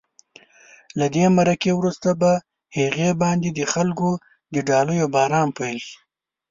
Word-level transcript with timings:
له 0.99 1.05
دې 1.15 1.25
مرکې 1.37 1.71
وروسته 1.75 2.09
په 2.21 2.31
هغې 2.77 3.09
باندې 3.21 3.49
د 3.51 3.59
خلکو 3.73 4.09
د 4.53 4.55
ډالیو 4.69 5.07
باران 5.15 5.47
پیل 5.57 5.77
شو. 5.87 5.97